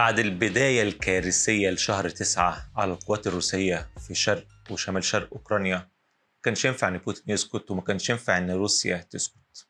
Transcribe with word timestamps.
بعد 0.00 0.18
البداية 0.18 0.82
الكارثية 0.82 1.70
لشهر 1.70 2.08
تسعة 2.08 2.70
على 2.76 2.92
القوات 2.92 3.26
الروسية 3.26 3.88
في 4.06 4.14
شرق 4.14 4.46
وشمال 4.70 5.04
شرق 5.04 5.28
أوكرانيا 5.32 5.88
كانش 6.42 6.64
ينفع 6.64 6.88
إن 6.88 6.98
بوتين 6.98 7.24
يسكت 7.34 7.70
وما 7.70 7.80
كانش 7.80 8.10
ينفع 8.10 8.38
إن 8.38 8.50
روسيا 8.50 8.96
تسكت. 8.96 9.66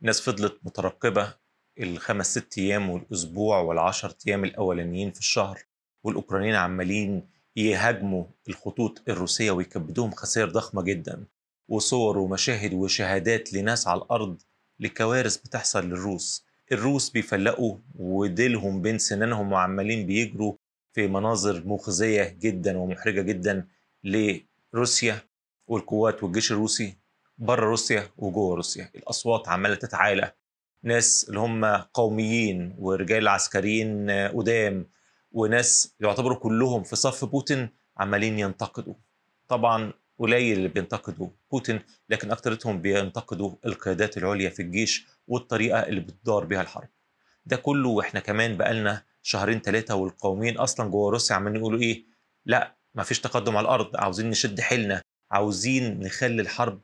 الناس 0.00 0.20
فضلت 0.20 0.58
مترقبة 0.62 1.34
الخمس 1.80 2.38
ست 2.38 2.58
أيام 2.58 2.90
والأسبوع 2.90 3.58
والعشر 3.58 4.14
أيام 4.26 4.44
الأولانيين 4.44 5.12
في 5.12 5.18
الشهر 5.18 5.62
والأوكرانيين 6.02 6.54
عمالين 6.54 7.28
يهاجموا 7.56 8.24
الخطوط 8.48 9.02
الروسية 9.08 9.50
ويكبدوهم 9.50 10.10
خسائر 10.10 10.48
ضخمة 10.48 10.82
جدا 10.82 11.24
وصور 11.68 12.18
ومشاهد 12.18 12.74
وشهادات 12.74 13.52
لناس 13.52 13.88
على 13.88 14.02
الأرض 14.02 14.42
لكوارث 14.80 15.36
بتحصل 15.36 15.84
للروس. 15.84 16.44
الروس 16.72 17.10
بيفلقوا 17.10 17.76
وديلهم 17.94 18.82
بين 18.82 18.98
سنانهم 18.98 19.52
وعمالين 19.52 20.06
بيجروا 20.06 20.54
في 20.92 21.08
مناظر 21.08 21.62
مخزية 21.66 22.36
جدا 22.40 22.78
ومحرجة 22.78 23.20
جدا 23.20 23.68
لروسيا 24.04 25.18
والقوات 25.66 26.22
والجيش 26.22 26.52
الروسي 26.52 26.96
بره 27.38 27.66
روسيا 27.66 28.10
وجوه 28.16 28.56
روسيا. 28.56 28.90
الأصوات 28.94 29.48
عمالة 29.48 29.74
تتعالى. 29.74 30.32
ناس 30.82 31.26
اللي 31.28 31.40
هم 31.40 31.64
قوميين 31.66 32.74
ورجال 32.78 33.28
عسكريين 33.28 34.10
قدام 34.10 34.86
وناس 35.32 35.94
يعتبروا 36.00 36.38
كلهم 36.38 36.82
في 36.82 36.96
صف 36.96 37.24
بوتين 37.24 37.68
عمالين 37.96 38.38
ينتقدوا. 38.38 38.94
طبعا 39.48 39.92
قليل 40.18 40.56
اللي 40.56 40.68
بينتقدوا 40.68 41.28
بوتين 41.50 41.80
لكن 42.08 42.30
اكثرتهم 42.30 42.82
بينتقدوا 42.82 43.54
القيادات 43.66 44.16
العليا 44.18 44.50
في 44.50 44.62
الجيش 44.62 45.06
والطريقة 45.28 45.78
اللي 45.80 46.00
بتدار 46.00 46.44
بيها 46.44 46.62
الحرب. 46.62 46.88
ده 47.46 47.56
كله 47.56 47.88
وإحنا 47.88 48.20
كمان 48.20 48.56
بقالنا 48.56 49.02
شهرين 49.22 49.60
ثلاثة 49.60 49.94
والقوميين 49.94 50.58
أصلا 50.58 50.90
جوه 50.90 51.10
روسيا 51.10 51.36
عمالين 51.36 51.56
يقولوا 51.60 51.80
إيه 51.80 52.04
لا 52.46 52.76
ما 52.94 53.02
فيش 53.02 53.20
تقدم 53.20 53.56
على 53.56 53.64
الأرض 53.64 53.96
عاوزين 53.96 54.30
نشد 54.30 54.60
حيلنا 54.60 55.02
عاوزين 55.30 56.00
نخلي 56.00 56.42
الحرب 56.42 56.80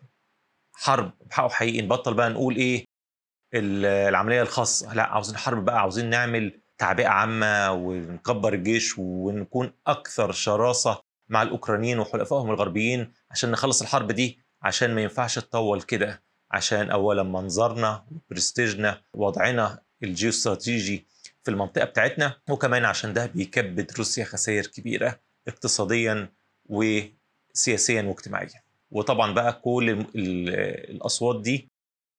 حرب 0.72 1.12
بحقه 1.26 1.48
حقيقي 1.48 1.82
نبطل 1.82 2.14
بقى 2.14 2.30
نقول 2.30 2.56
إيه 2.56 2.84
العملية 3.54 4.42
الخاصة 4.42 4.94
لا 4.94 5.02
عاوزين 5.02 5.36
حرب 5.36 5.64
بقى 5.64 5.80
عاوزين 5.80 6.10
نعمل 6.10 6.60
تعبئة 6.78 7.08
عامة 7.08 7.72
ونكبر 7.72 8.54
الجيش 8.54 8.98
ونكون 8.98 9.72
أكثر 9.86 10.32
شراسة 10.32 11.00
مع 11.30 11.42
الأوكرانيين 11.42 11.98
وحلفائهم 11.98 12.50
الغربيين 12.50 13.12
عشان 13.30 13.50
نخلص 13.50 13.82
الحرب 13.82 14.12
دي 14.12 14.38
عشان 14.62 14.94
ما 14.94 15.02
ينفعش 15.02 15.34
تطول 15.38 15.82
كده 15.82 16.22
عشان 16.50 16.90
اولا 16.90 17.22
منظرنا 17.22 18.04
وبرستيجنا 18.10 19.00
وضعنا 19.14 19.78
الجيوستراتيجي 20.02 21.06
في 21.42 21.50
المنطقة 21.50 21.84
بتاعتنا 21.84 22.36
وكمان 22.50 22.84
عشان 22.84 23.12
ده 23.12 23.26
بيكبد 23.26 23.92
روسيا 23.98 24.24
خسائر 24.24 24.66
كبيرة 24.66 25.20
اقتصاديا 25.48 26.32
وسياسيا 26.66 28.02
واجتماعيا. 28.02 28.62
وطبعا 28.90 29.32
بقى 29.32 29.52
كل 29.52 29.90
الأصوات 30.14 31.40
دي 31.42 31.68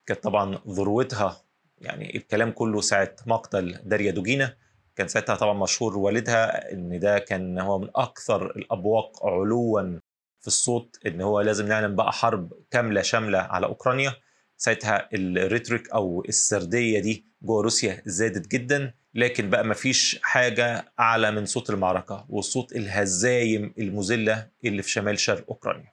كانت 0.06 0.22
طبعا 0.22 0.58
ذروتها 0.68 1.42
يعني 1.78 2.16
الكلام 2.16 2.50
كله 2.50 2.80
ساعة 2.80 3.16
مقتل 3.26 3.78
داريا 3.84 4.10
دوجينا 4.10 4.56
كان 4.96 5.08
ساعتها 5.08 5.34
طبعا 5.36 5.54
مشهور 5.54 5.98
والدها 5.98 6.72
إن 6.72 6.98
ده 6.98 7.18
كان 7.18 7.58
هو 7.58 7.78
من 7.78 7.88
أكثر 7.96 8.50
الأبواق 8.50 9.26
علوا 9.26 9.98
في 10.40 10.46
الصوت 10.46 10.98
إن 11.06 11.20
هو 11.20 11.40
لازم 11.40 11.66
نعلن 11.66 11.96
بقى 11.96 12.12
حرب 12.12 12.52
كاملة 12.70 13.02
شاملة 13.02 13.38
على 13.38 13.66
أوكرانيا. 13.66 14.14
ساعتها 14.56 15.08
الريتريك 15.14 15.90
أو 15.90 16.24
السردية 16.28 16.98
دي 17.00 17.26
جوه 17.42 17.62
روسيا 17.62 18.02
زادت 18.06 18.48
جدا 18.48 18.94
لكن 19.14 19.50
بقى 19.50 19.64
ما 19.64 19.74
فيش 19.74 20.18
حاجة 20.22 20.92
أعلى 21.00 21.30
من 21.30 21.46
صوت 21.46 21.70
المعركة 21.70 22.26
والصوت 22.28 22.72
الهزايم 22.76 23.74
المذلة 23.78 24.48
اللي 24.64 24.82
في 24.82 24.90
شمال 24.90 25.18
شرق 25.18 25.44
أوكرانيا. 25.48 25.92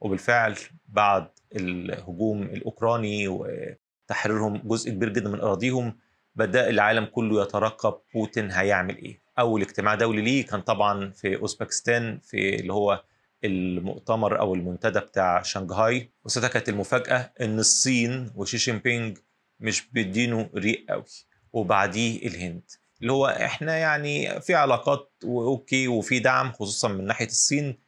وبالفعل 0.00 0.56
بعد 0.88 1.28
الهجوم 1.56 2.42
الأوكراني 2.42 3.28
وتحريرهم 3.28 4.56
جزء 4.64 4.90
كبير 4.90 5.08
جدا 5.08 5.30
من 5.30 5.40
أراضيهم 5.40 5.98
بدأ 6.36 6.70
العالم 6.70 7.04
كله 7.04 7.42
يترقب 7.42 7.94
بوتين 8.14 8.50
هيعمل 8.50 8.96
إيه. 8.96 9.20
أول 9.38 9.62
اجتماع 9.62 9.94
دولي 9.94 10.22
ليه 10.22 10.46
كان 10.46 10.60
طبعا 10.60 11.10
في 11.10 11.36
أوزبكستان 11.36 12.18
في 12.18 12.54
اللي 12.54 12.72
هو 12.72 13.04
المؤتمر 13.44 14.40
أو 14.40 14.54
المنتدى 14.54 15.00
بتاع 15.00 15.42
شنغهاي. 15.42 16.10
وساعتها 16.24 16.48
كانت 16.48 16.68
المفاجأة 16.68 17.32
إن 17.40 17.58
الصين 17.58 18.30
وشي 18.34 18.56
جين 18.56 18.78
بينج 18.78 19.18
مش 19.60 19.88
بيدينه 19.92 20.50
ريق 20.54 20.86
قوي. 20.88 21.04
وبعديه 21.52 22.26
الهند. 22.26 22.62
اللي 23.00 23.12
هو 23.12 23.26
إحنا 23.26 23.76
يعني 23.76 24.40
في 24.40 24.54
علاقات 24.54 25.12
و 25.24 25.37
okay 25.37 25.88
وفي 25.88 26.18
دعم 26.18 26.52
خصوصا 26.52 26.88
من 26.88 27.04
ناحية 27.04 27.26
الصين. 27.26 27.78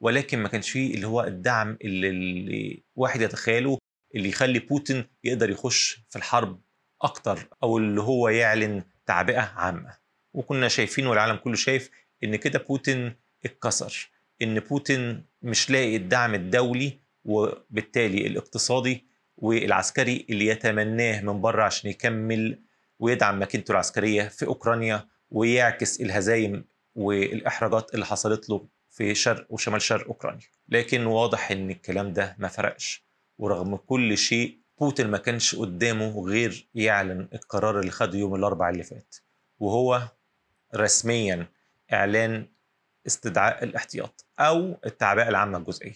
ولكن 0.00 0.38
ما 0.38 0.48
كانش 0.48 0.70
فيه 0.70 0.94
اللي 0.94 1.06
هو 1.06 1.24
الدعم 1.24 1.78
اللي, 1.84 2.08
اللي 2.08 2.82
واحد 2.96 3.20
يتخيله 3.20 3.78
اللي 4.14 4.28
يخلي 4.28 4.58
بوتين 4.58 5.04
يقدر 5.24 5.50
يخش 5.50 6.00
في 6.08 6.16
الحرب 6.16 6.60
أكتر 7.02 7.48
أو 7.62 7.78
اللي 7.78 8.00
هو 8.00 8.28
يعلن 8.28 8.82
تعبئة 9.06 9.40
عامة. 9.40 9.94
وكنا 10.34 10.68
شايفين 10.68 11.06
والعالم 11.06 11.36
كله 11.36 11.54
شايف 11.54 11.90
إن 12.24 12.36
كده 12.36 12.58
بوتين 12.58 13.14
اتكسر. 13.44 14.10
إن 14.42 14.60
بوتين 14.60 15.24
مش 15.42 15.70
لاقي 15.70 15.96
الدعم 15.96 16.34
الدولي 16.34 16.98
وبالتالي 17.24 18.26
الاقتصادي 18.26 19.06
والعسكري 19.36 20.26
اللي 20.30 20.46
يتمناه 20.46 21.20
من 21.20 21.40
بره 21.40 21.62
عشان 21.62 21.90
يكمل 21.90 22.58
ويدعم 22.98 23.42
مكانته 23.42 23.72
العسكرية 23.72 24.28
في 24.28 24.46
أوكرانيا 24.46 25.08
ويعكس 25.30 26.00
الهزايم 26.00 26.64
والإحراجات 26.94 27.94
اللي 27.94 28.06
حصلت 28.06 28.50
له 28.50 28.68
في 28.90 29.14
شرق 29.14 29.46
وشمال 29.50 29.82
شرق 29.82 30.06
أوكرانيا. 30.06 30.46
لكن 30.68 31.06
واضح 31.06 31.50
إن 31.50 31.70
الكلام 31.70 32.12
ده 32.12 32.36
ما 32.38 32.48
فرقش. 32.48 33.04
ورغم 33.38 33.76
كل 33.76 34.18
شيء 34.18 34.58
بوتين 34.80 35.10
ما 35.10 35.18
كانش 35.18 35.54
قدامه 35.54 36.24
غير 36.26 36.68
يعلن 36.74 37.28
القرار 37.34 37.80
اللي 37.80 37.90
خده 37.90 38.18
يوم 38.18 38.34
الأربعاء 38.34 38.72
اللي 38.72 38.82
فات 38.84 39.16
وهو 39.58 40.02
رسميا 40.76 41.46
إعلان 41.92 42.46
استدعاء 43.06 43.64
الاحتياط 43.64 44.26
أو 44.38 44.76
التعبئة 44.86 45.28
العامة 45.28 45.58
الجزئية. 45.58 45.94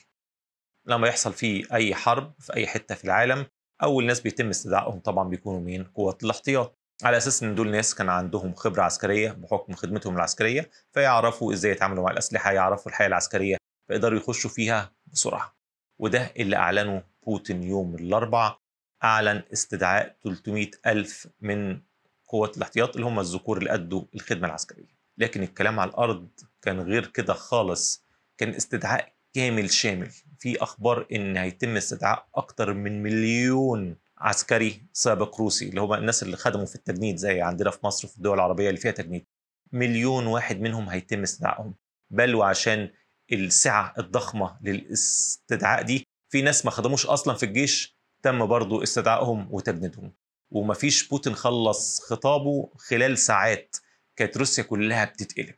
لما 0.87 1.09
يحصل 1.09 1.33
فيه 1.33 1.65
أي 1.73 1.95
حرب 1.95 2.33
في 2.39 2.55
أي 2.55 2.67
حتة 2.67 2.95
في 2.95 3.05
العالم 3.05 3.47
أول 3.83 4.07
ناس 4.07 4.21
بيتم 4.21 4.49
استدعائهم 4.49 5.01
طبعا 5.01 5.29
بيكونوا 5.29 5.61
مين؟ 5.61 5.85
قوات 5.85 6.25
الاحتياط. 6.25 6.79
على 7.03 7.17
أساس 7.17 7.43
إن 7.43 7.55
دول 7.55 7.71
ناس 7.71 7.95
كان 7.95 8.09
عندهم 8.09 8.55
خبرة 8.55 8.83
عسكرية 8.83 9.31
بحكم 9.31 9.73
خدمتهم 9.75 10.17
العسكرية 10.17 10.71
فيعرفوا 10.93 11.53
إزاي 11.53 11.73
يتعاملوا 11.73 12.05
مع 12.05 12.11
الأسلحة 12.11 12.53
يعرفوا 12.53 12.91
الحياة 12.93 13.07
العسكرية 13.09 13.57
فيقدروا 13.89 14.19
يخشوا 14.19 14.51
فيها 14.51 14.93
بسرعة. 15.07 15.57
وده 15.99 16.33
اللي 16.37 16.57
أعلنه 16.57 17.03
بوتين 17.27 17.63
يوم 17.63 17.95
الأربعاء 17.95 18.62
أعلن 19.05 19.43
استدعاء 19.53 20.17
300 20.25 20.71
ألف 20.87 21.29
من 21.41 21.81
قوات 22.29 22.57
الاحتياط 22.57 22.95
اللي 22.95 23.07
هم 23.07 23.21
الذكور 23.21 23.59
اللي 23.59 23.75
أدوا 23.75 24.05
الخدمة 24.15 24.47
العسكرية. 24.47 25.03
لكن 25.19 25.43
الكلام 25.43 25.81
على 25.81 25.91
الأرض 25.91 26.29
كان 26.63 26.81
غير 26.81 27.07
كده 27.07 27.35
خالص. 27.35 28.05
كان 28.39 28.49
استدعاء 28.49 29.13
كامل 29.35 29.71
شامل. 29.71 30.11
في 30.39 30.63
أخبار 30.63 31.07
إن 31.13 31.37
هيتم 31.37 31.77
استدعاء 31.77 32.27
أكتر 32.35 32.73
من 32.75 33.03
مليون 33.03 33.97
عسكري 34.19 34.83
سابق 34.93 35.41
روسي 35.41 35.69
اللي 35.69 35.81
هم 35.81 35.95
الناس 35.95 36.23
اللي 36.23 36.37
خدموا 36.37 36.67
في 36.67 36.75
التجنيد 36.75 37.17
زي 37.17 37.41
عندنا 37.43 37.71
في 37.71 37.79
مصر 37.85 38.09
في 38.09 38.17
الدول 38.17 38.35
العربية 38.35 38.69
اللي 38.69 38.81
فيها 38.81 38.93
تجنيد. 38.93 39.25
مليون 39.73 40.27
واحد 40.27 40.61
منهم 40.61 40.89
هيتم 40.89 41.23
استدعائهم. 41.23 41.75
بل 42.11 42.35
وعشان 42.35 42.91
السعة 43.33 43.95
الضخمة 43.99 44.57
للاستدعاء 44.63 45.83
دي 45.83 46.07
في 46.29 46.43
ناس 46.43 46.65
ما 46.65 46.71
خدموش 46.71 47.07
أصلا 47.07 47.35
في 47.35 47.43
الجيش 47.47 47.97
تم 48.23 48.47
برضو 48.47 48.83
استدعائهم 48.83 49.49
وتجنيدهم 49.51 50.13
ومفيش 50.51 51.09
بوتين 51.09 51.35
خلص 51.35 52.01
خطابه 52.01 52.71
خلال 52.77 53.19
ساعات. 53.19 53.77
كانت 54.17 54.37
روسيا 54.37 54.65
كلها 54.65 55.05
بتتقلب. 55.05 55.55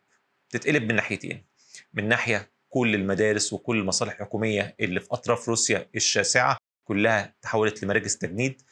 بتتقلب 0.48 0.82
من 0.82 0.94
ناحيتين. 0.94 1.44
من 1.94 2.08
ناحية 2.08 2.50
كل 2.68 2.94
المدارس 2.94 3.52
وكل 3.52 3.78
المصالح 3.78 4.12
الحكومية 4.12 4.76
اللي 4.80 5.00
في 5.00 5.08
أطراف 5.12 5.48
روسيا 5.48 5.88
الشاسعة 5.94 6.56
كلها 6.84 7.34
تحولت 7.42 7.82
لمراكز 7.84 8.16
تجنيد 8.16 8.62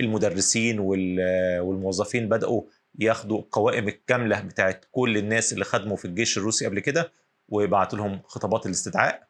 المدرسين 0.00 0.78
والموظفين 0.78 2.28
بدأوا 2.28 2.62
ياخدوا 2.98 3.38
القوائم 3.38 3.88
الكاملة 3.88 4.40
بتاعت 4.40 4.84
كل 4.90 5.16
الناس 5.16 5.52
اللي 5.52 5.64
خدموا 5.64 5.96
في 5.96 6.04
الجيش 6.04 6.38
الروسي 6.38 6.66
قبل 6.66 6.80
كده 6.80 7.12
ويبعتوا 7.48 7.98
لهم 7.98 8.22
خطابات 8.24 8.66
الاستدعاء. 8.66 9.28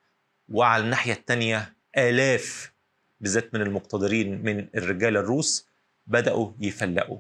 وعلى 0.49 0.85
الناحية 0.85 1.13
الثانية 1.13 1.77
آلاف 1.99 2.73
بالذات 3.21 3.55
من 3.55 3.63
المقتدرين 3.63 4.43
من 4.43 4.69
الرجال 4.75 5.17
الروس 5.17 5.69
بدأوا 6.07 6.53
يفلقوا. 6.61 7.19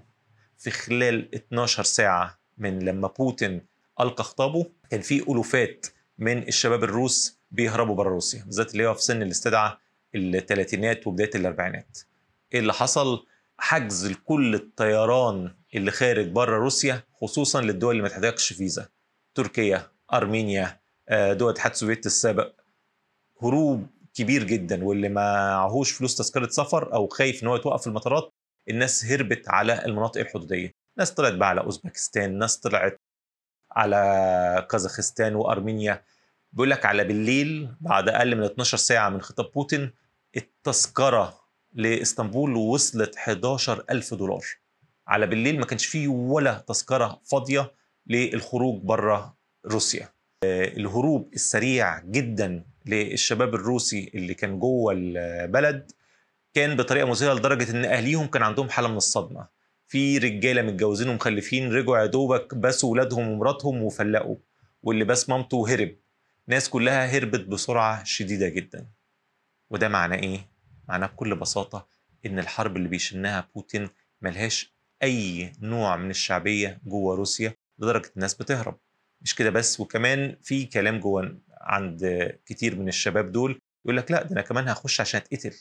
في 0.59 0.71
خلال 0.71 1.35
12 1.35 1.83
ساعة 1.83 2.39
من 2.59 2.79
لما 2.79 3.09
بوتين 3.09 3.67
ألقى 4.01 4.25
خطابه 4.25 4.67
كان 4.91 5.01
في 5.01 5.23
ألوفات 5.23 5.87
من 6.19 6.49
الشباب 6.49 6.85
الروس 6.85 7.39
بيهربوا 7.51 7.95
بره 7.95 8.09
روسيا 8.11 8.45
بالذات 8.45 8.73
اللي 8.73 8.87
هو 8.87 8.95
في 8.95 9.03
سن 9.03 9.23
الاستدعاء 9.23 9.79
الثلاثينات 10.15 11.07
وبداية 11.07 11.31
الأربعينات. 11.35 11.99
إيه 12.55 12.61
اللي 12.61 12.73
حصل؟ 12.73 13.27
حجز 13.59 14.07
لكل 14.07 14.55
الطيران 14.55 15.55
اللي 15.75 15.91
خارج 15.91 16.27
بره 16.29 16.57
روسيا 16.59 17.03
خصوصا 17.13 17.61
للدول 17.61 17.91
اللي 17.91 18.03
ما 18.03 18.09
تحتاجش 18.09 18.53
فيزا. 18.53 18.89
تركيا 19.35 19.91
أرمينيا 20.13 20.81
آه، 21.09 21.33
دول 21.33 21.49
الاتحاد 21.49 21.73
السوفيتي 21.73 22.07
السابق. 22.07 22.53
هروب 23.43 23.87
كبير 24.17 24.45
جدا 24.45 24.85
واللي 24.85 25.09
معهوش 25.09 25.91
فلوس 25.93 26.17
تذكرة 26.17 26.49
سفر 26.49 26.95
أو 26.95 27.09
خايف 27.09 27.43
إن 27.43 27.49
هو 27.49 27.57
يتوقف 27.57 27.81
في 27.81 27.87
المطارات 27.87 28.33
الناس 28.71 29.05
هربت 29.05 29.49
على 29.49 29.85
المناطق 29.85 30.21
الحدودية. 30.21 30.75
ناس 30.99 31.11
طلعت 31.15 31.33
بقى 31.33 31.49
على 31.49 31.61
أوزبكستان 31.61 32.39
ناس 32.39 32.57
طلعت 32.57 33.01
على 33.73 34.67
كازاخستان 34.71 35.35
وأرمينيا. 35.35 36.03
بيقول 36.53 36.71
لك 36.71 36.87
على 36.87 37.05
بالليل 37.05 37.75
بعد 37.81 38.09
أقل 38.09 38.37
من 38.37 38.43
12 38.45 38.77
ساعة 38.79 39.09
من 39.09 39.21
خطاب 39.23 39.51
بوتين 39.53 39.93
التذكرة 40.37 41.41
لإسطنبول 41.73 42.57
وصلت 42.57 43.17
11000 43.17 44.15
دولار. 44.15 44.45
على 45.07 45.27
بالليل 45.27 45.59
ما 45.61 45.67
كانش 45.67 45.87
فيه 45.87 46.09
ولا 46.09 46.59
تذكرة 46.59 47.21
فاضية 47.25 47.73
للخروج 48.07 48.83
بره 48.83 49.37
روسيا. 49.67 50.09
الهروب 50.45 51.31
السريع 51.35 52.01
جدا 52.01 52.65
للشباب 52.87 53.55
الروسي 53.55 54.11
اللي 54.15 54.35
كان 54.35 54.59
جوه 54.59 54.93
البلد 54.97 55.93
كان 56.55 56.77
بطريقة 56.77 57.07
مذهله 57.09 57.35
لدرجة 57.35 57.71
إن 57.71 57.85
أهليهم 57.85 58.27
كان 58.27 58.43
عندهم 58.43 58.69
حالة 58.69 58.89
من 58.89 58.97
الصدمة. 58.97 59.49
في 59.87 60.19
رجالة 60.19 60.63
متجوزين 60.63 61.09
ومخلفين 61.09 61.73
رجعوا 61.73 61.99
يا 61.99 62.07
دوبك 62.07 62.55
بسوا 62.55 62.91
ولادهم 62.93 63.29
ومراتهم 63.29 63.83
وفلقوا 63.83 64.37
واللي 64.83 65.05
بس 65.05 65.29
مامته 65.29 65.69
هرب. 65.69 65.97
ناس 66.49 66.69
كلها 66.69 67.07
هربت 67.07 67.41
بسرعة 67.41 68.05
شديدة 68.05 68.49
جدا. 68.49 68.87
وده 69.71 69.89
معناه 69.89 70.17
إيه؟ 70.17 70.49
معناه 70.89 71.07
بكل 71.07 71.35
بساطة 71.37 71.87
إن 72.27 72.39
الحرب 72.39 72.77
اللي 72.77 72.89
بيشنها 72.89 73.49
بوتين 73.55 73.89
ملهاش 74.23 74.75
أي 75.03 75.53
نوع 75.61 75.97
من 75.97 76.11
الشعبية 76.11 76.81
جوه 76.87 77.17
روسيا 77.17 77.55
لدرجة 77.79 78.11
الناس 78.17 78.35
بتهرب. 78.35 78.79
مش 79.21 79.35
كده 79.35 79.51
بس؟ 79.51 79.81
وكمان 79.81 80.37
في 80.43 80.65
كلام 80.65 81.01
جوه 81.01 81.39
عند 81.67 82.33
كتير 82.47 82.79
من 82.79 82.89
الشباب 82.89 83.33
دول 83.33 83.61
يقول 83.85 83.97
لك 83.97 84.11
لا 84.11 84.23
ده 84.23 84.31
أنا 84.33 84.41
كمان 84.43 84.69
هخش 84.69 85.01
عشان 85.01 85.21
أتقتل 85.21 85.55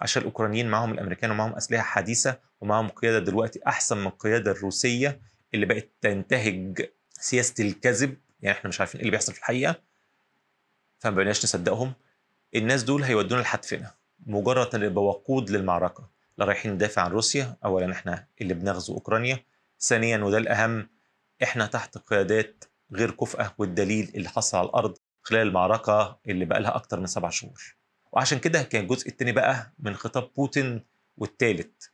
عشان 0.00 0.22
الأوكرانيين 0.22 0.68
معاهم 0.68 0.92
الأمريكان 0.92 1.30
ومعاهم 1.30 1.52
أسلحة 1.52 1.82
حديثة 1.82 2.38
ومعاهم 2.60 2.88
قيادة 2.88 3.18
دلوقتي 3.18 3.60
أحسن 3.66 3.96
من 3.98 4.06
القيادة 4.06 4.50
الروسية 4.50 5.20
اللي 5.54 5.66
بقت 5.66 5.88
تنتهج 6.00 6.88
سياسة 7.12 7.64
الكذب 7.64 8.16
يعني 8.40 8.58
إحنا 8.58 8.68
مش 8.68 8.80
عارفين 8.80 8.98
إيه 8.98 9.02
اللي 9.06 9.10
بيحصل 9.10 9.32
في 9.32 9.38
الحقيقة 9.38 9.80
فما 10.98 11.16
بقيناش 11.16 11.44
نصدقهم. 11.44 11.92
الناس 12.54 12.82
دول 12.82 13.02
هيودونا 13.02 13.40
لحتفنا 13.40 13.94
مجرد 14.26 14.76
نبقى 14.76 15.04
وقود 15.04 15.50
للمعركة 15.50 16.10
لا 16.38 16.44
رايحين 16.44 16.72
ندافع 16.72 17.02
عن 17.02 17.10
روسيا 17.10 17.56
اولا 17.64 17.92
إحنا 17.92 18.26
اللي 18.40 18.54
بنغزو 18.54 18.94
أوكرانيا 18.94 19.44
ثانيا 19.80 20.18
وده 20.18 20.38
الأهم 20.38 20.88
إحنا 21.42 21.66
تحت 21.66 21.98
قيادات 21.98 22.64
غير 22.92 23.10
كفءه 23.10 23.54
والدليل 23.58 24.12
اللي 24.14 24.28
حصل 24.28 24.58
على 24.58 24.66
الأرض 24.68 24.95
خلال 25.26 25.46
المعركه 25.48 26.18
اللي 26.28 26.44
بقى 26.44 26.60
لها 26.60 26.76
أكتر 26.76 27.00
من 27.00 27.06
سبع 27.06 27.30
شهور. 27.30 27.76
وعشان 28.12 28.38
كده 28.38 28.62
كان 28.62 28.82
الجزء 28.82 29.08
الثاني 29.08 29.32
بقى 29.32 29.72
من 29.78 29.94
خطاب 29.94 30.30
بوتين 30.36 30.84
والثالث 31.16 31.84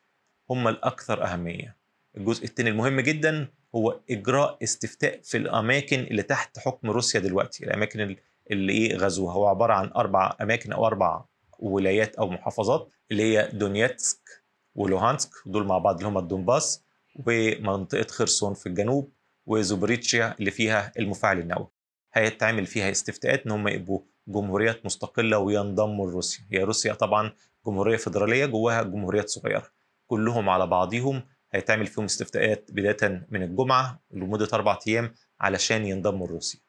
هم 0.50 0.69
الأكثر 0.69 1.25
أهمية. 1.25 1.76
الجزء 2.17 2.44
الثاني 2.44 2.70
المهم 2.70 3.00
جدا 3.00 3.49
هو 3.75 4.00
إجراء 4.11 4.58
استفتاء 4.62 5.20
في 5.23 5.37
الأماكن 5.37 6.00
اللي 6.00 6.23
تحت 6.23 6.58
حكم 6.58 6.90
روسيا 6.90 7.20
دلوقتي. 7.20 7.64
الأماكن 7.64 8.17
اللي 8.50 8.73
إيه 8.73 8.96
غزوها 8.96 9.34
هو 9.34 9.46
عبارة 9.46 9.75
عن 9.75 9.90
أربع 9.96 10.37
أماكن 10.40 10.73
أو 10.73 10.87
أربع 10.87 11.25
ولايات 11.58 12.14
أو 12.17 12.31
محافظات 12.31 12.88
اللي 13.11 13.23
هي 13.23 13.50
دونيتسك 13.52 14.44
ولوهانسك. 14.75 15.31
دول 15.46 15.67
مع 15.67 15.79
بعض 15.79 15.96
اللي 15.96 16.08
هم 16.08 16.19
الدونباس 16.19 16.84
ومنطقة 17.26 18.06
خرسون 18.11 18.55
في 18.55 18.67
الجنوب 18.67 19.12
وزابوريجيا 19.47 20.35
اللي 20.40 20.50
فيها 20.50 20.93
المفاعل 20.99 21.38
النووي. 21.38 21.69
هيتعمل 22.14 22.67
فيها 22.67 22.91
استفتاءات 22.91 23.47
إن 23.47 23.50
هم 23.50 23.69
يبقوا 23.69 24.00
جمهوريات 24.29 24.87
مستقلة 24.87 25.38
وينضموا 25.38 26.06
لروسيا. 26.11 26.44
هي 26.50 26.62
روسيا 26.62 26.94
طبعا 26.94 27.32
جمهورية 27.67 27.97
فيدرالية 27.97 28.47
جواها 28.47 28.82
جمهوريات 28.82 29.29
صغيرة. 29.29 29.67
كلهم 30.06 30.49
على 30.49 30.67
بعضهم 30.67 31.23
هيتعمل 31.53 31.87
فيهم 31.87 32.05
استفتاءات 32.05 32.70
بداية 32.73 33.26
من 33.31 33.43
الجمعة 33.43 34.00
لمدة 34.11 34.49
أربع 34.53 34.79
أيام 34.88 35.14
علشان 35.41 35.87
ينضموا 35.87 36.26
لروسيا. 36.26 36.61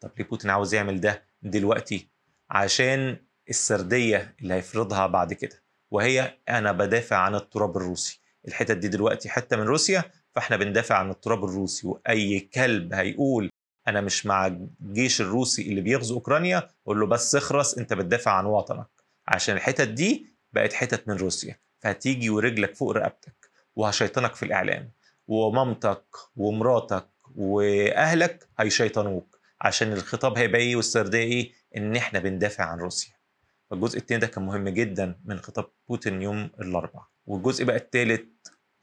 طب 0.00 0.10
ليه 0.18 0.24
بوتين 0.24 0.50
عاوز 0.50 0.74
يعمل 0.74 1.00
ده 1.00 1.22
دلوقتي؟ 1.42 2.08
عشان 2.50 3.16
السردية 3.50 4.34
اللي 4.42 4.54
هيفرضها 4.54 5.06
بعد 5.06 5.32
كده. 5.32 5.62
وهي 5.90 6.38
أنا 6.48 6.72
بدافع 6.72 7.16
عن 7.16 7.34
التراب 7.34 7.76
الروسي. 7.76 8.20
الحتت 8.48 8.76
دي 8.76 8.88
دلوقتي 8.88 9.28
حتة 9.28 9.56
من 9.56 9.62
روسيا 9.62 10.04
فإحنا 10.34 10.56
بندافع 10.56 10.94
عن 10.94 11.10
التراب 11.10 11.44
الروسي. 11.44 11.86
وأي 11.86 12.40
كلب 12.40 12.92
هيقول 12.94 13.50
أنا 13.88 14.00
مش 14.00 14.26
مع 14.26 14.46
الجيش 14.46 15.20
الروسي 15.20 15.62
اللي 15.62 15.80
بيغزو 15.80 16.14
أوكرانيا 16.14 16.68
قول 16.86 17.00
له 17.00 17.06
بس 17.06 17.34
اخرس 17.36 17.78
أنت 17.78 17.92
بتدافع 17.92 18.30
عن 18.30 18.44
وطنك. 18.46 18.86
عشان 19.28 19.56
الحتت 19.56 19.88
دي 19.88 20.26
بقت 20.52 20.72
حتت 20.72 21.08
من 21.08 21.16
روسيا. 21.16 21.58
فهتيجي 21.78 22.30
ورجلك 22.30 22.74
فوق 22.76 22.90
رقبتك 22.92 23.50
وهشيطنك 23.76 24.34
في 24.34 24.42
الإعلام. 24.42 24.90
ومامتك 25.28 26.04
ومراتك 26.36 27.08
وأهلك 27.36 28.48
هيشيطنوك. 28.58 29.38
عشان 29.60 29.92
الخطاب 29.92 30.38
هيبقى 30.38 30.60
إيه 30.60 30.76
والسردية 30.76 31.18
إيه؟ 31.18 31.52
إن 31.76 31.96
إحنا 31.96 32.18
بندافع 32.18 32.64
عن 32.64 32.78
روسيا. 32.78 33.12
فالجزء 33.70 33.98
التاني 33.98 34.20
ده 34.20 34.26
كان 34.26 34.46
مهم 34.46 34.68
جدا 34.68 35.20
من 35.24 35.38
خطاب 35.38 35.70
بوتين 35.88 36.22
يوم 36.22 36.50
الأربعاء. 36.60 37.06
والجزء 37.26 37.64
بقى 37.64 37.76
الثالث 37.76 38.20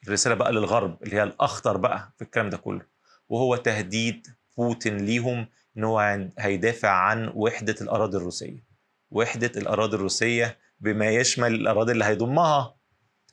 الرسالة 0.08 0.36
بقى 0.36 0.52
للغرب 0.52 1.04
اللي 1.04 1.16
هي 1.16 1.24
الأخطر 1.24 1.78
بقى 1.78 2.14
في 2.18 2.22
الكلام 2.24 2.50
ده 2.50 2.58
كله. 2.58 2.82
وهو 3.30 3.56
تهديد 3.56 4.28
بوتين 4.58 4.98
ليهم 4.98 5.48
ان 5.78 5.84
هو 5.84 6.28
هيدافع 6.40 6.90
عن 6.90 7.32
وحدة 7.36 7.76
الأراضي 7.82 8.18
الروسية. 8.18 8.64
وحدة 9.12 9.52
الأراضي 9.58 9.96
الروسية 9.96 10.58
بما 10.80 11.10
يشمل 11.10 11.56
الأراضي 11.56 11.92
اللي 11.92 12.06
هيضمها 12.06 12.76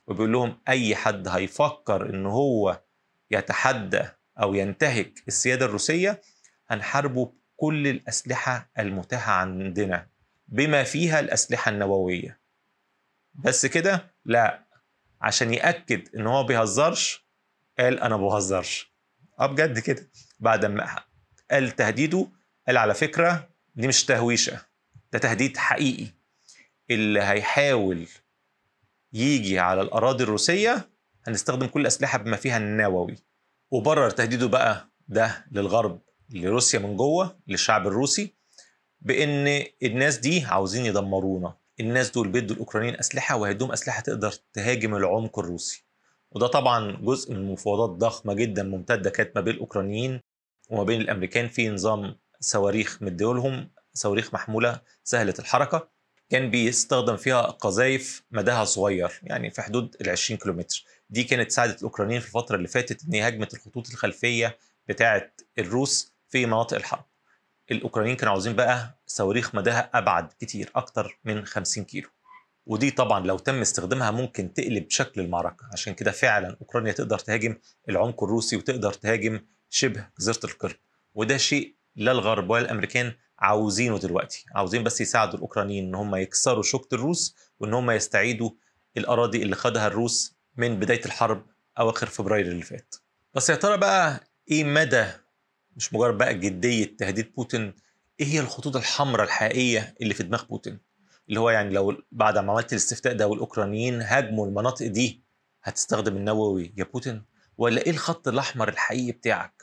وبيقول 0.06 0.32
لهم 0.32 0.58
أي 0.68 0.96
حد 0.96 1.28
هيفكر 1.28 2.10
إن 2.10 2.26
هو 2.26 2.80
يتحدى 3.30 4.02
أو 4.42 4.54
ينتهك 4.54 5.12
السيادة 5.28 5.66
الروسية 5.66 6.20
هنحاربه 6.68 7.32
بكل 7.56 7.86
الأسلحة 7.86 8.70
المتاحة 8.78 9.32
عندنا 9.32 10.08
بما 10.48 10.82
فيها 10.84 11.20
الأسلحة 11.20 11.70
النووية. 11.70 12.40
بس 13.34 13.66
كده؟ 13.66 14.14
لا. 14.24 14.64
عشان 15.20 15.54
يأكد 15.54 16.16
إن 16.16 16.26
هو 16.26 16.44
بيهزرش 16.44 17.26
قال 17.78 18.00
أنا 18.00 18.16
بهزرش. 18.16 18.94
آه 19.40 19.46
بجد 19.46 19.78
كده. 19.78 20.10
بعد 20.40 20.64
ما 20.64 21.04
قال 21.54 21.70
تهديده 21.76 22.26
قال 22.66 22.76
على 22.76 22.94
فكرة 22.94 23.48
دي 23.74 23.88
مش 23.88 24.04
تهويشة 24.04 24.60
ده 25.12 25.18
تهديد 25.18 25.56
حقيقي. 25.56 26.06
اللي 26.90 27.20
هيحاول 27.22 28.06
يجي 29.12 29.58
على 29.58 29.80
الأراضي 29.82 30.24
الروسية 30.24 30.88
هنستخدم 31.26 31.66
كل 31.66 31.80
الاسلحه 31.80 32.18
بما 32.18 32.36
فيها 32.36 32.56
النووي. 32.56 33.14
وبرر 33.70 34.10
تهديده 34.10 34.48
بقى 34.48 34.88
ده 35.08 35.44
للغرب 35.52 36.00
لروسيا 36.30 36.78
من 36.78 36.96
جوه 36.96 37.36
للشعب 37.46 37.86
الروسي 37.86 38.34
بإن 39.00 39.64
الناس 39.82 40.16
دي 40.18 40.44
عاوزين 40.44 40.86
يدمرونا. 40.86 41.54
الناس 41.80 42.10
دول 42.10 42.28
بيدوا 42.28 42.54
الأوكرانيين 42.56 42.94
أسلحة 42.98 43.36
وهيدوهم 43.36 43.72
أسلحة 43.72 44.00
تقدر 44.00 44.32
تهاجم 44.52 44.94
العمق 44.96 45.38
الروسي. 45.38 45.84
وده 46.30 46.46
طبعا 46.46 46.92
جزء 47.02 47.34
من 47.34 47.52
مفاوضات 47.52 47.90
ضخمة 47.90 48.34
جدا 48.34 48.62
ممتدة 48.62 49.10
كانت 49.10 49.30
ما 49.36 49.40
بين 49.40 49.54
الأوكرانيين 49.54 50.20
وما 50.70 50.84
بين 50.84 51.00
الأمريكان 51.00 51.48
في 51.48 51.68
نظام 51.68 52.16
صواريخ 52.40 53.02
مديولهم 53.02 53.70
صواريخ 53.94 54.34
محمولة 54.34 54.80
سهلة 55.04 55.34
الحركة 55.38 55.88
كان 56.30 56.50
بيستخدم 56.50 57.16
فيها 57.16 57.42
قذايف 57.42 58.22
مداها 58.30 58.64
صغير 58.64 59.20
يعني 59.22 59.50
في 59.50 59.62
حدود 59.62 59.96
ال 60.00 60.10
20 60.10 60.38
كيلومتر. 60.38 60.84
دي 61.10 61.24
كانت 61.24 61.50
ساعدت 61.50 61.78
الأوكرانيين 61.78 62.20
في 62.20 62.26
الفترة 62.26 62.56
اللي 62.56 62.68
فاتت 62.68 63.04
إن 63.04 63.14
هي 63.14 63.20
هاجمت 63.20 63.54
الخطوط 63.54 63.88
الخلفية 63.90 64.58
بتاعه 64.88 65.30
الروس 65.58 66.12
في 66.28 66.46
مناطق 66.46 66.76
الحرب. 66.76 67.04
الأوكرانيين 67.70 68.16
كانوا 68.16 68.32
عاوزين 68.32 68.52
بقى 68.56 68.98
صواريخ 69.06 69.54
مداها 69.54 69.90
أبعد 69.94 70.32
كتير 70.40 70.70
أكتر 70.76 71.18
من 71.24 71.44
50 71.46 71.84
كيلو. 71.84 72.08
ودي 72.66 72.90
طبعا 72.90 73.26
لو 73.26 73.38
تم 73.38 73.60
استخدامها 73.60 74.10
ممكن 74.10 74.52
تقلب 74.52 74.90
شكل 74.90 75.20
المعركة. 75.20 75.66
عشان 75.72 75.94
كده 75.94 76.10
فعلا 76.10 76.56
أوكرانيا 76.60 76.92
تقدر 76.92 77.18
تهاجم 77.18 77.56
العمق 77.88 78.24
الروسي 78.24 78.56
وتقدر 78.56 78.92
تهاجم 78.92 79.40
شبه 79.74 80.06
جزيرة 80.18 80.40
القرم 80.44 80.74
وده 81.14 81.36
شيء 81.36 81.74
لا 81.96 82.12
الغرب 82.12 82.50
ولا 82.50 82.64
الأمريكان 82.64 83.12
عاوزينه 83.38 83.98
دلوقتي. 83.98 84.44
عاوزين 84.54 84.84
بس 84.84 85.00
يساعدوا 85.00 85.34
الأوكرانيين 85.34 85.84
إن 85.88 85.94
هم 85.94 86.16
يكسروا 86.16 86.62
شوكة 86.62 86.94
الروس 86.94 87.36
وإن 87.60 87.74
هم 87.74 87.90
يستعيدوا 87.90 88.50
الأراضي 88.96 89.42
اللي 89.42 89.56
خدها 89.56 89.86
الروس 89.86 90.36
من 90.56 90.80
بداية 90.80 91.04
الحرب 91.04 91.46
أواخر 91.78 92.06
فبراير 92.06 92.46
اللي 92.46 92.62
فات. 92.62 92.94
بس 93.34 93.50
يا 93.50 93.54
ترى 93.54 93.76
بقى 93.76 94.20
إيه 94.50 94.64
مدى 94.64 95.06
مش 95.76 95.94
مجرد 95.94 96.18
بقى 96.18 96.34
جدية 96.38 96.96
تهديد 96.96 97.34
بوتين 97.34 97.74
إيه 98.20 98.26
هي 98.26 98.40
الخطوط 98.40 98.76
الحمراء 98.76 99.26
الحقيقية 99.26 99.94
اللي 100.00 100.14
في 100.14 100.22
دماغ 100.22 100.44
بوتين؟ 100.44 100.78
اللي 101.28 101.40
هو 101.40 101.50
يعني 101.50 101.74
لو 101.74 102.02
بعد 102.12 102.38
ما 102.38 102.52
عملت 102.52 102.72
الاستفتاء 102.72 103.12
ده 103.14 103.26
والأوكرانيين 103.26 104.02
هاجموا 104.02 104.46
المناطق 104.46 104.86
دي 104.86 105.24
هتستخدم 105.62 106.16
النووي 106.16 106.74
يا 106.76 106.84
بوتين؟ 106.84 107.24
ولا 107.58 107.80
إيه 107.82 107.90
الخط 107.90 108.28
الأحمر 108.28 108.68
الحقيقي 108.68 109.12
بتاعك؟ 109.12 109.53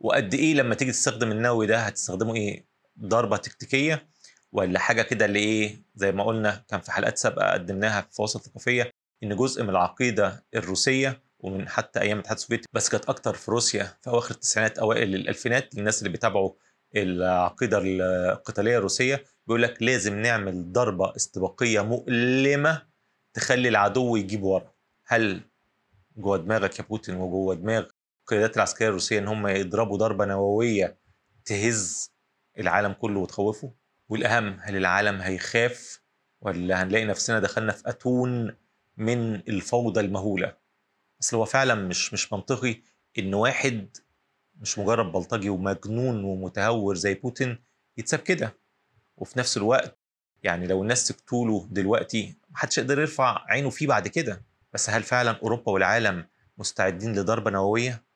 وقد 0.00 0.34
إيه 0.34 0.54
لما 0.54 0.74
تيجي 0.74 0.92
تستخدم 0.92 1.30
النووي 1.32 1.66
ده 1.66 1.78
هتستخدمه 1.78 2.34
إيه؟ 2.34 2.66
ضربة 3.00 3.36
تكتيكية 3.36 4.08
ولا 4.52 4.78
حاجة 4.78 5.02
كده 5.02 5.24
اللي 5.24 5.38
إيه 5.38 5.82
زي 5.94 6.12
ما 6.12 6.24
قلنا 6.24 6.64
كان 6.68 6.80
في 6.80 6.92
حلقات 6.92 7.18
سابقة 7.18 7.52
قدمناها 7.52 8.00
في 8.00 8.08
فواصل 8.14 8.40
ثقافية 8.40 8.90
إن 9.22 9.36
جزء 9.36 9.62
من 9.62 9.70
العقيدة 9.70 10.44
الروسية 10.54 11.22
ومن 11.38 11.68
حتى 11.68 12.00
أيام 12.00 12.16
الاتحاد 12.16 12.36
السوفيتي 12.36 12.68
بس 12.72 12.88
كانت 12.88 13.04
أكتر 13.04 13.34
في 13.34 13.50
روسيا 13.50 13.84
في 14.02 14.10
أواخر 14.10 14.34
التسعينات 14.34 14.78
أوائل 14.78 15.14
الألفينات 15.14 15.74
للناس 15.74 15.98
اللي 15.98 16.10
بيتابعوا 16.10 16.50
العقيدة 16.96 17.78
القتالية 17.84 18.78
الروسية 18.78 19.24
بيقول 19.46 19.62
لك 19.62 19.82
لازم 19.82 20.18
نعمل 20.22 20.72
ضربة 20.72 21.16
استباقية 21.16 21.80
مؤلمة 21.80 22.82
تخلي 23.34 23.68
العدو 23.68 24.16
يجيب 24.16 24.42
ورا. 24.42 24.72
هل 25.06 25.40
جوه 26.16 26.36
دماغك 26.36 26.78
يا 26.78 26.84
بوتين 26.84 27.16
وجوه 27.16 27.54
دماغ 27.54 27.84
القيادات 28.32 28.56
العسكرية 28.56 28.88
الروسية 28.88 29.18
إن 29.18 29.28
هم 29.28 29.46
يضربوا 29.46 29.96
ضربة 29.96 30.24
نووية 30.24 30.98
تهز 31.44 32.12
العالم 32.58 32.92
كله 32.92 33.20
وتخوفه؟ 33.20 33.74
والأهم 34.08 34.58
هل 34.60 34.76
العالم 34.76 35.20
هيخاف؟ 35.20 36.00
ولا 36.40 36.82
هنلاقي 36.82 37.04
نفسنا 37.04 37.40
دخلنا 37.40 37.72
في 37.72 37.88
أتون 37.88 38.56
من 38.96 39.34
الفوضى 39.34 40.00
المهولة؟ 40.00 40.56
بس 41.20 41.34
هو 41.34 41.44
فعلا 41.44 41.74
مش 41.74 42.12
مش 42.12 42.32
منطقي 42.32 42.82
إن 43.18 43.34
واحد 43.34 43.96
مش 44.60 44.78
مجرد 44.78 45.12
بلطجي 45.12 45.50
ومجنون 45.50 46.24
ومتهور 46.24 46.94
زي 46.94 47.14
بوتين 47.14 47.58
يتساب 47.98 48.20
كده. 48.20 48.56
وفي 49.16 49.38
نفس 49.38 49.56
الوقت 49.56 49.98
يعني 50.42 50.66
لو 50.66 50.82
الناس 50.82 51.08
سكتوا 51.08 51.46
له 51.46 51.68
دلوقتي 51.70 52.38
محدش 52.50 52.78
يقدر 52.78 53.00
يرفع 53.00 53.44
عينه 53.48 53.70
فيه 53.70 53.86
بعد 53.86 54.08
كده. 54.08 54.44
بس 54.72 54.90
هل 54.90 55.02
فعلا 55.02 55.30
أوروبا 55.30 55.72
والعالم 55.72 56.26
مستعدين 56.58 57.12
لضربة 57.18 57.50
نووية؟ 57.50 58.09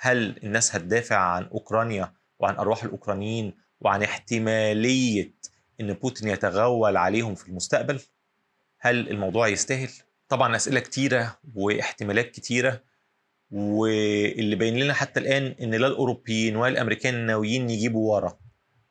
هل 0.00 0.40
الناس 0.44 0.76
هتدافع 0.76 1.16
عن 1.16 1.44
أوكرانيا 1.44 2.12
وعن 2.38 2.54
أرواح 2.56 2.84
الأوكرانيين 2.84 3.54
وعن 3.80 4.02
احتمالية 4.02 5.34
إن 5.80 5.92
بوتين 5.92 6.28
يتغول 6.28 6.96
عليهم 6.96 7.34
في 7.34 7.48
المستقبل؟ 7.48 8.00
هل 8.78 9.08
الموضوع 9.08 9.48
يستاهل؟ 9.48 9.90
طبعا 10.28 10.56
أسئلة 10.56 10.80
كتيرة 10.80 11.38
واحتمالات 11.54 12.30
كتيرة 12.30 12.80
واللي 13.50 14.56
باين 14.56 14.76
لنا 14.78 14.94
حتى 14.94 15.20
الآن 15.20 15.42
إن 15.62 15.74
لا 15.74 15.86
الأوروبيين 15.86 16.56
ولا 16.56 16.72
الأمريكان 16.72 17.26
ناويين 17.26 17.70
يجيبوا 17.70 18.14
ورا 18.14 18.38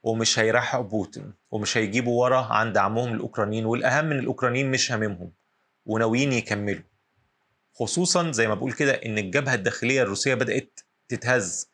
ومش 0.03 0.39
هيرحقوا 0.39 0.83
بوتين 0.83 1.33
ومش 1.51 1.77
هيجيبوا 1.77 2.21
ورا 2.23 2.41
عن 2.41 2.73
دعمهم 2.73 3.13
الاوكرانيين 3.13 3.65
والأهم 3.65 4.05
من 4.05 4.19
الأوكرانيين 4.19 4.71
مش 4.71 4.91
هاممهم 4.91 5.31
وناويين 5.85 6.33
يكملوا. 6.33 6.83
خصوصا 7.73 8.31
زي 8.31 8.47
ما 8.47 8.53
بقول 8.55 8.73
كده 8.73 8.91
إن 8.91 9.17
الجبهة 9.17 9.53
الداخلية 9.53 10.01
الروسية 10.01 10.33
بدأت 10.33 10.79
تتهز 11.09 11.69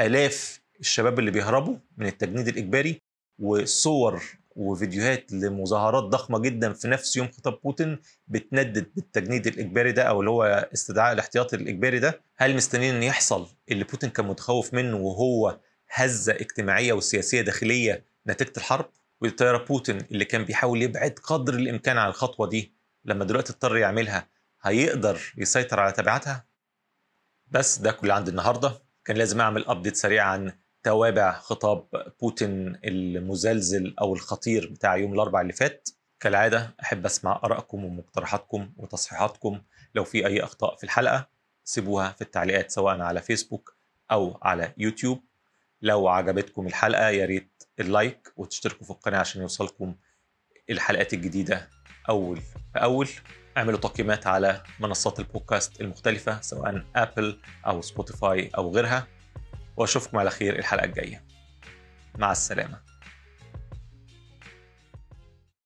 آلاف 0.00 0.60
الشباب 0.80 1.18
اللي 1.18 1.30
بيهربوا 1.30 1.76
من 1.96 2.06
التجنيد 2.06 2.48
الإجباري 2.48 3.02
وصور 3.38 4.22
وفيديوهات 4.56 5.32
لمظاهرات 5.32 6.02
ضخمة 6.04 6.38
جدا 6.38 6.72
في 6.72 6.88
نفس 6.88 7.16
يوم 7.16 7.28
خطاب 7.32 7.60
بوتين 7.64 7.98
بتندد 8.28 8.86
بالتجنيد 8.94 9.46
الإجباري 9.46 9.92
ده 9.92 10.02
أو 10.02 10.20
اللي 10.20 10.30
هو 10.30 10.68
استدعاء 10.74 11.12
الاحتياطي 11.12 11.56
الإجباري 11.56 11.98
ده. 11.98 12.20
هل 12.36 12.56
مستنيين 12.56 12.94
إن 12.94 13.02
يحصل 13.02 13.46
اللي 13.70 13.84
بوتين 13.84 14.10
كان 14.10 14.26
متخوف 14.26 14.74
منه 14.74 14.96
وهو 14.96 15.58
هزة 15.90 16.32
اجتماعية 16.32 16.92
وسياسية 16.92 17.40
داخلية 17.40 18.04
نتيجة 18.26 18.52
الحرب؟ 18.56 18.90
وترى 19.20 19.64
بوتين 19.64 19.98
اللي 19.98 20.24
كان 20.24 20.44
بيحاول 20.44 20.82
يبعد 20.82 21.10
قدر 21.24 21.54
الإمكان 21.54 21.98
عن 21.98 22.08
الخطوة 22.08 22.48
دي 22.48 22.74
لما 23.04 23.24
دلوقتي 23.24 23.52
اضطر 23.52 23.76
يعملها 23.76 24.28
هيقدر 24.62 25.20
يسيطر 25.36 25.80
على 25.80 25.92
تبعاتها؟ 25.92 26.44
بس 27.52 27.78
ده 27.78 27.92
كل 27.92 28.10
عندي 28.10 28.30
النهارده. 28.30 28.82
كان 29.04 29.16
لازم 29.16 29.40
أعمل 29.40 29.64
update 29.66 29.96
سريع 29.96 30.24
عن 30.24 30.52
توابع 30.82 31.32
خطاب 31.32 31.86
بوتين 32.20 32.78
المزلزل 32.84 33.94
أو 34.00 34.14
الخطير 34.14 34.68
بتاع 34.70 34.96
يوم 34.96 35.12
الاربعاء 35.14 35.42
اللي 35.42 35.52
فات. 35.52 35.88
كالعادة 36.20 36.74
أحب 36.82 37.06
أسمع 37.06 37.40
آرائكم 37.44 37.84
ومقترحاتكم 37.84 38.72
وتصحيحاتكم. 38.76 39.62
لو 39.94 40.04
في 40.04 40.26
أي 40.26 40.42
أخطاء 40.42 40.76
في 40.76 40.84
الحلقة 40.84 41.28
سيبوها 41.64 42.12
في 42.12 42.22
التعليقات 42.22 42.70
سواء 42.70 43.00
على 43.00 43.20
فيسبوك 43.22 43.76
أو 44.10 44.38
على 44.42 44.72
يوتيوب. 44.78 45.20
لو 45.82 46.08
عجبتكم 46.08 46.66
الحلقة 46.66 47.08
يا 47.08 47.24
ريت 47.26 47.62
ال 47.80 47.90
like 47.90 48.32
وتشتركوا 48.36 48.84
في 48.86 48.90
القناة 48.90 49.18
عشان 49.18 49.42
يوصلكم 49.42 49.94
الحلقات 50.70 51.14
الجديدة 51.14 51.68
أول 52.08 52.40
باول 52.74 53.08
أعملوا 53.56 53.78
تقييمات 53.78 54.26
على 54.26 54.62
منصات 54.80 55.18
البودكاست 55.20 55.80
المختلفة 55.80 56.40
سواء 56.40 56.84
Apple 56.96 57.38
أو 57.66 57.82
Spotify 57.82 58.50
أو 58.58 58.74
غيرها. 58.74 59.06
وأشوفكم 59.76 60.18
على 60.18 60.30
خير 60.30 60.58
الحلقة 60.58 60.84
الجاية. 60.84 61.24
مع 62.18 62.32
السلامة. 62.32 62.91